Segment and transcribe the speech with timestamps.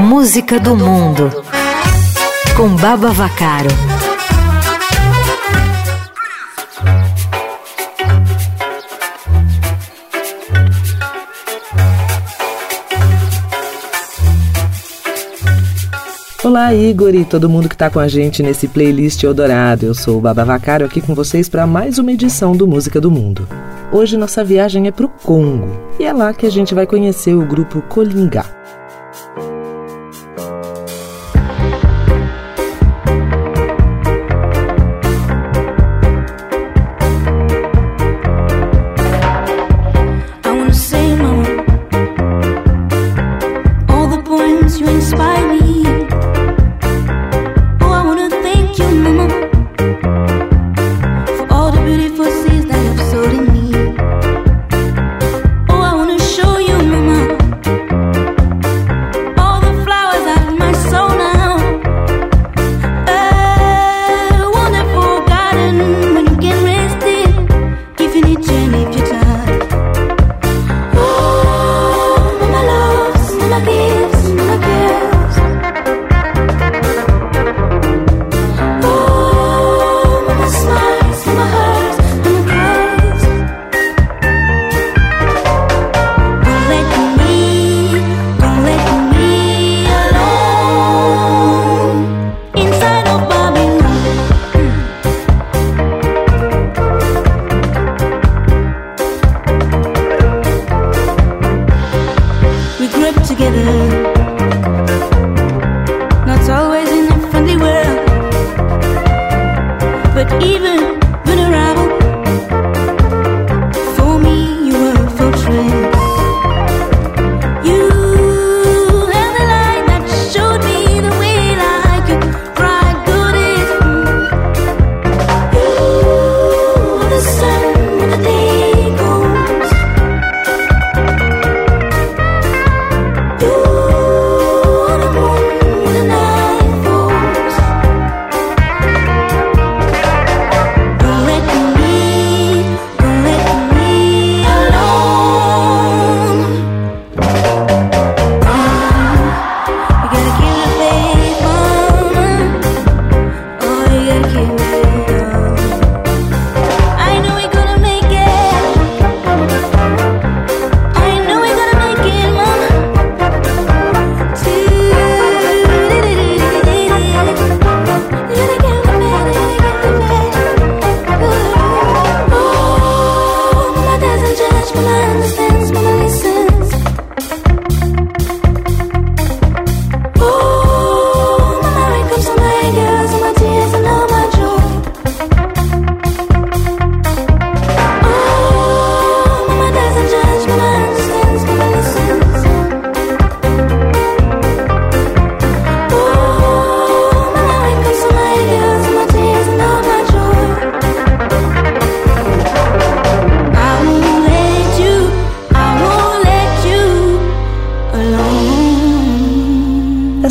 [0.00, 1.30] Música do Mundo
[2.56, 3.68] com Baba Vacaro.
[16.42, 19.84] Olá, Igor e todo mundo que está com a gente nesse playlist Eldorado.
[19.84, 23.10] Eu sou o Baba Vacaro aqui com vocês para mais uma edição do Música do
[23.10, 23.46] Mundo.
[23.92, 27.34] Hoje nossa viagem é para o Congo e é lá que a gente vai conhecer
[27.34, 28.59] o grupo Colingá.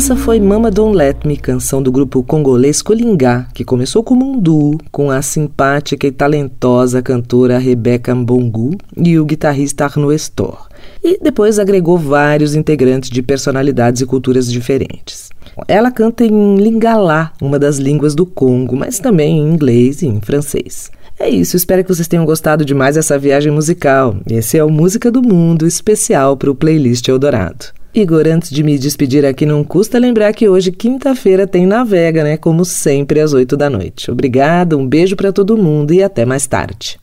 [0.00, 4.40] Essa foi Mama Don't Let Me, canção do grupo congolês Colingá, que começou como um
[4.40, 10.68] duo com a simpática e talentosa cantora Rebecca Mbongu e o guitarrista Arnaud Estor.
[11.04, 15.28] E depois agregou vários integrantes de personalidades e culturas diferentes.
[15.68, 20.18] Ela canta em Lingala, uma das línguas do Congo, mas também em inglês e em
[20.22, 20.90] francês.
[21.18, 24.16] É isso, espero que vocês tenham gostado demais dessa viagem musical.
[24.26, 27.78] Esse é o Música do Mundo especial para o playlist Eldorado.
[27.92, 32.36] Igor, antes de me despedir aqui, não custa lembrar que hoje, quinta-feira, tem Navega, né?
[32.36, 34.12] Como sempre, às oito da noite.
[34.12, 37.00] Obrigada, um beijo para todo mundo e até mais tarde.